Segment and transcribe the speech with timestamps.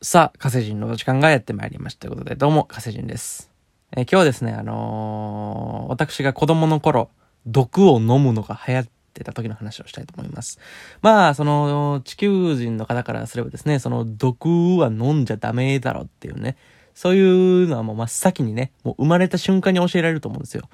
[0.00, 3.50] さあ、火星人の時間がやってまいりましたということで、どうも、火星人です。
[3.96, 7.10] えー、今日はですね、あのー、私が子供の頃、
[7.46, 10.60] 毒を飲むのが流行ってた時の話をしたいと思います。
[11.02, 16.56] まあ、その、地球人の方からすればですね、その、毒は飲んじゃダメだろっていうね、
[16.94, 20.68] そういうのはもう真っ先にね、もう生まれた瞬間に教えられると思うんですよ。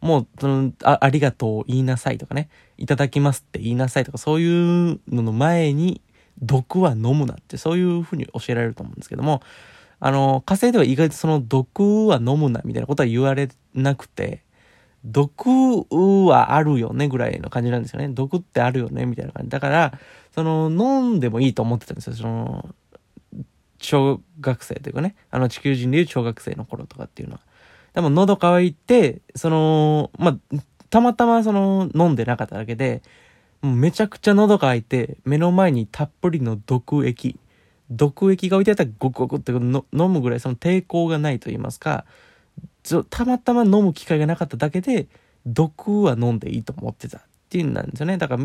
[0.00, 6.00] もう、その、あ、ありがとう言いなさいとかね、いただきますって言いなさいとか、そういうのの前に、
[6.42, 9.42] 毒は飲むなって、そういうふうに教えられると思うんですけども、
[9.98, 14.42] あの、火星では意外とその毒は飲むなみたいなことは言われなくて、
[15.04, 15.86] 毒
[16.26, 18.08] はあるよねぐらいの感じなんですよね。
[18.08, 19.50] 毒ってあるよねみたいな感じ。
[19.50, 19.98] だから、
[20.34, 22.14] その、飲んでもいいと思ってたんですよ。
[22.14, 22.74] その、
[23.80, 27.40] 小学生というかね、あの地球人でいう小学生の頃とかっていうのは。
[27.94, 30.56] でも喉乾いて、その、まあ、
[30.90, 33.02] たまたまその飲んでなかっただけで、
[33.62, 37.38] めちゃくちゃ喉乾いて、目の前にたっぷりの毒液、
[37.90, 42.04] 毒液が置いてあったらゴクゴクって飲むぐらいその抵抗がないと言いますか、
[43.10, 45.08] たまたま飲む機会がなかっただけで、
[45.46, 48.16] 毒は飲んでいいと思ってたっていうんなんですよね。
[48.16, 48.44] だから、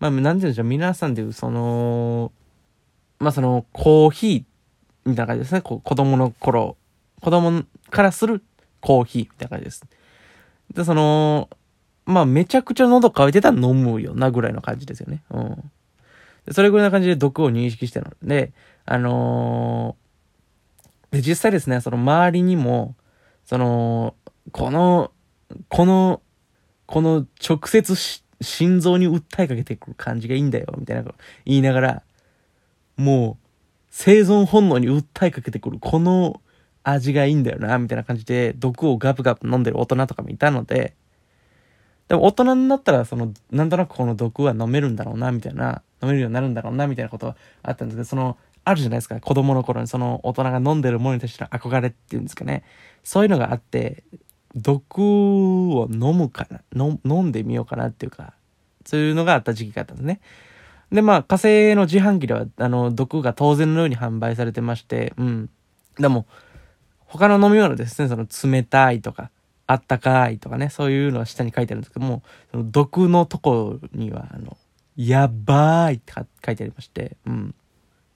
[0.00, 2.32] まあ、なんて言うんでしょう、皆さんでいう、その、
[3.18, 5.62] まあ、その、コーヒーみたいな感じですね。
[5.62, 6.76] 子供の頃、
[7.22, 8.42] 子供からする
[8.80, 9.84] コーヒーみたいな感じです。
[10.74, 11.48] で、その、
[12.06, 15.22] まあめちゃくちゃ喉乾いてたら飲むよなぐらいの感じですよね。
[15.30, 15.70] うん。
[16.52, 18.52] それぐらいな感じで毒を認識してるので、
[18.84, 22.94] あのー、で、実際ですね、その周りにも、
[23.44, 24.14] その、
[24.52, 25.10] この、
[25.68, 26.20] この、
[26.86, 27.96] この直接
[28.42, 31.16] 心臓に訴えかけてくる感じがいいんだよ、みたいなこと
[31.46, 32.02] 言いながら、
[32.96, 33.48] もう、
[33.90, 36.42] 生存本能に訴えかけてくる、この
[36.82, 40.94] 味がいいんだよな、みたいな感じで、毒をガブガブ飲んでる大人とかもいたので、
[42.08, 52.62] でも大人になったら、その、なんとなくこの毒は飲めるんだろうな、みたいな、飲めるようになるんだろうな、みたいなことあったんですけど、その、あるじゃないですか、子供の頃にその大人が飲んでるものに対しての憧れっていうんですかね。
[53.02, 54.04] そういうのがあって、
[54.54, 58.34] 毒を飲むかな、飲んでみようかなっていうか、
[58.84, 60.20] そういうのがあった時期があったんですね。
[60.92, 65.50] で、まあ、火星の自販機では、あの、毒が当然のように販売されてまして、うん。
[65.98, 66.26] でも、
[67.06, 69.30] 他の飲み物ですね、その冷たいとか、
[69.66, 74.56] あったかいとかね、そういうのは下に書いてあるんですけども、その毒のとこには、あの、
[74.96, 77.54] やばいって書いてありまして、うん。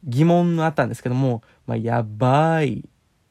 [0.04, 2.84] 疑問があったんですけども、まあ、やばい、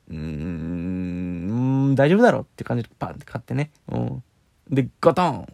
[0.10, 4.24] うーん、大丈夫だろって感じでパンって買ってね、うん。
[4.70, 5.48] で、ゴトン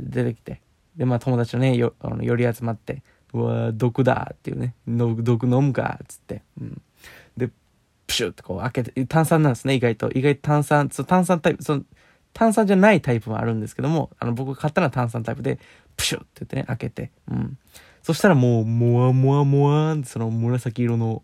[0.00, 0.60] 出てきて、
[0.96, 3.02] で、まあ友達とね、よ、あの、寄り集まって、
[3.32, 6.82] うわ毒だっていうね、毒飲むかっ、つって、うん。
[7.36, 7.50] で、
[8.08, 10.10] プシュってこう開けて、炭酸なんですね、意外と。
[10.10, 11.84] 意外と炭酸、そ炭酸タイプ、その、
[12.32, 15.58] 炭酸じゃないタイプもあるんですけども、あの、僕が買ったのは炭酸タイプで、
[15.96, 17.58] プシュって言ってね、開けて、うん。
[18.02, 21.22] そしたらもう、もわもわもわーんって、その紫色の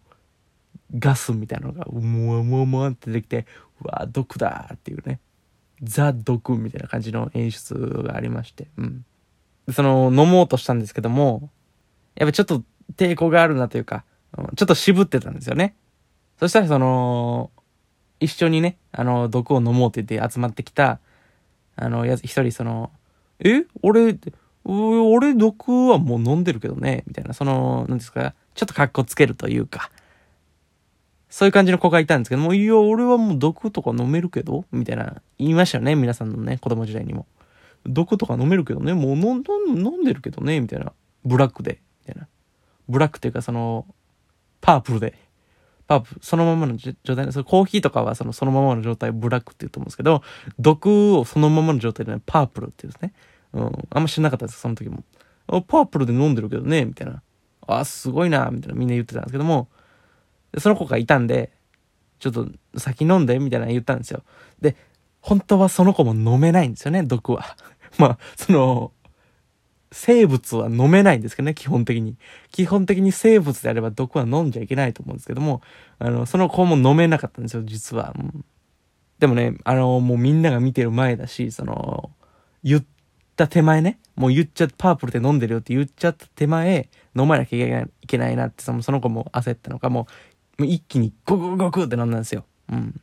[0.99, 3.47] ガスみたいなのが、もわもわもわんって出てきて、
[3.83, 5.21] うわ毒だーっていうね、
[5.83, 9.05] ザ毒みたいな感じの演出がありまして、うん。
[9.73, 11.51] その、飲もうとしたんですけども、
[12.15, 12.63] やっぱちょっと
[12.97, 14.05] 抵抗があるなというか、
[14.57, 15.75] ちょっと渋ってたんですよね。
[16.39, 17.51] そしたらその、
[18.21, 21.01] 一緒にね、あの、毒を飲もうって言って集まってきた、
[21.77, 22.91] あの、やつ、一人その、
[23.41, 23.65] え？
[23.83, 24.17] 俺、
[24.65, 29.91] 俺毒はもう飲んでるけどね、みたいな、その、なんですか、ちょっと格好つけるというか、
[31.29, 34.65] そういう感じの子がいたんですけども、いや、俺はもう毒とか飲めるけど？
[34.71, 37.27] みたいな、言いましたよね、皆さんのね、子供時代にも。
[37.85, 39.43] 毒とか飲めるけどね、もう飲ん
[40.05, 40.93] でるけどね、みたいな。
[41.25, 42.29] ブラックで、みたいな。
[42.89, 43.87] ブラックっていうか、その、
[44.61, 45.19] パープルで、
[45.87, 50.23] パープ、そのままの状態、そのコーヒーとかはそのそのままの状態をブラックって言うと思うんですけど、
[50.59, 53.13] 毒をそのままの状態で、ね、パープルって言うんですね。
[53.53, 53.89] うん。
[53.91, 55.05] あんま知らなかったです、その時も。
[55.47, 57.23] パープルで飲んでるけどね、みたいな。
[57.67, 59.69] あ、すごいな、みたいなみんな言ってたんですけども、
[60.59, 61.53] その子がいたんで、
[62.19, 64.23] ちょっと先飲んで、みたいな言ったんですよ。
[64.61, 64.77] で、
[65.21, 67.57] 本当はその子も飲めないんですよね、毒は。
[67.99, 68.93] まあ、その、
[69.95, 72.17] 生物は飲めないんですけどね、基本的に。
[72.51, 75.63] 基本的に生物であれば毒は飲んじゃいけないと思うんですけども、
[76.01, 78.13] あの、その子も飲めなかったんですよ、実は。
[78.19, 78.45] うん、
[79.21, 82.11] でもね、あの、もうみんなが見てる前だし、その、
[82.65, 82.85] 言っ
[83.37, 90.09] た手前ね、もう言っちゃって、パープルで飲んでるよって言っちゃった手前、飲まなきゃいけないなって、そのその子も焦ったのか、も
[90.59, 92.45] う、もう一気にゴクゴクって飲んだんですよ。
[92.73, 93.01] うん。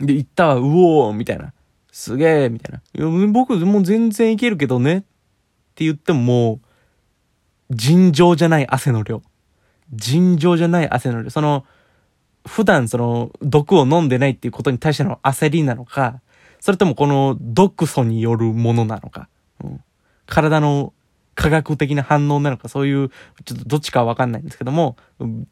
[0.00, 1.52] で、行ったわ、うおーみたいな。
[1.92, 2.80] すげえみたいな。
[2.94, 5.04] いや、僕もう全然いけるけどね
[5.72, 6.60] って言ってもも
[7.70, 9.22] う、尋常じゃない汗の量。
[9.94, 11.30] 尋常じゃない汗の量。
[11.30, 11.64] その、
[12.46, 16.20] 普段その、毒を飲んでないっていうことに対しての焦りなのか、
[16.60, 19.28] それともこの毒素によるものなのか。
[19.64, 19.80] うん、
[20.26, 20.92] 体の
[21.34, 23.08] 科学的な反応なのか、そういう、
[23.44, 24.96] ちょっとどっちかはわかんないんですけども、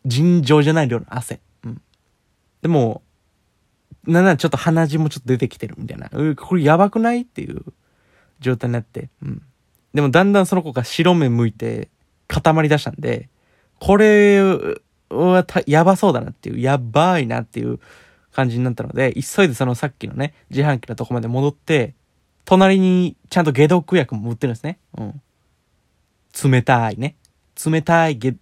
[0.05, 1.40] 尋常じゃない量の汗。
[1.64, 1.82] うん。
[2.61, 3.02] でも、
[4.06, 6.11] なんならちょっと鼻血もちょっと出てきてるみたいな。
[6.37, 7.22] これやばくない？
[7.22, 7.64] っていう
[8.40, 9.11] 状態になって。
[9.22, 9.43] うん。
[9.94, 11.88] でもだんだんその子が白目向いて
[12.28, 13.28] 固まり出したんで、
[13.78, 14.40] これ
[15.10, 17.81] はやばそうだなっていう、やばいなっていう
[18.32, 21.94] 感じになったので、急いでそのさっきのね、自販機のとこまで戻って、
[22.44, 24.78] 隣にちゃんと解毒薬も売ってるんですね。
[24.96, 25.20] うん。
[26.50, 27.16] 冷たいね。
[27.64, 28.36] 冷たい解、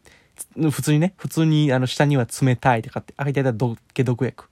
[0.71, 4.45] 普通にね、普通にあの下には冷たいって買って、あ、いたいた解毒薬。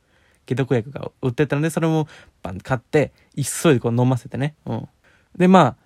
[0.47, 2.09] 解毒薬が売ってたので、それも
[2.43, 4.55] バン買って、急いでこう飲ませてね。
[4.65, 4.89] うん。
[5.37, 5.77] で、まあ、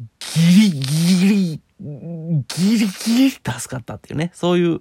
[0.00, 4.80] ギリギリ、ギリギリ助かったっていうね、そういう、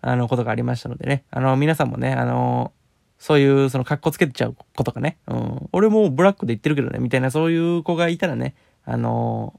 [0.00, 1.24] あの、ことがありましたのでね。
[1.30, 2.72] あの、皆さんもね、あの、
[3.18, 5.18] そういう、その、格好つけちゃう子とかね。
[5.26, 5.68] うん。
[5.72, 8.54] 俺もブラックで言ってるけどね、みたいな、そういう子がいたらね、
[8.84, 9.58] あの、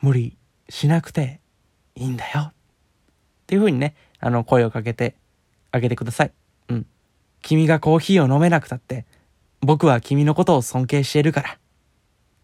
[0.00, 0.36] 無理
[0.68, 1.40] しなくて
[1.94, 2.40] いいんだよ。
[2.50, 2.52] っ
[3.46, 5.16] ていう風にね、あの、声をかけて
[5.72, 6.32] あげてください。
[6.68, 6.86] うん。
[7.42, 9.06] 君がコーヒーを飲めなくたって、
[9.60, 11.58] 僕は君のことを尊敬しているから。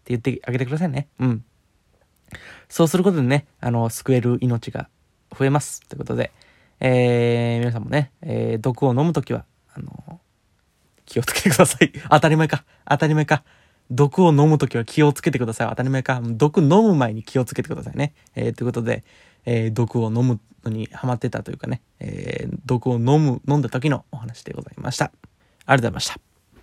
[0.03, 1.07] って言ってあげてくださいね。
[1.19, 1.45] うん。
[2.67, 4.89] そうすることでね、あの、救える命が
[5.37, 5.81] 増えます。
[5.87, 6.31] ということで、
[6.79, 10.19] えー、皆さんもね、えー、毒を飲むときは、あの、
[11.05, 11.91] 気をつけてください。
[12.09, 12.65] 当たり前か。
[12.89, 13.43] 当たり前か。
[13.91, 15.69] 毒を飲むときは気をつけてください。
[15.69, 16.21] 当たり前か。
[16.23, 18.13] 毒飲む前に気をつけてくださいね。
[18.35, 19.03] えー、ということで、
[19.45, 25.05] えー、毒を飲むのにハマってたというかね、えー、毒を飲む、飲んだ時のお話でございました。
[25.05, 26.32] ありがとうございました。